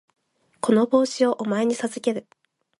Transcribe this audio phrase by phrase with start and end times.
[0.61, 2.25] この帽子をお前に預ける。